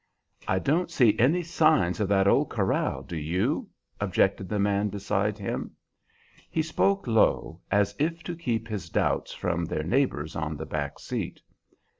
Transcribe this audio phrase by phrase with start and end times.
[0.47, 3.69] "I don't see any signs of that old corral, do you?"
[3.99, 5.75] objected the man beside him.
[6.49, 10.97] He spoke low, as if to keep his doubts from their neighbors on the back
[10.97, 11.39] seat.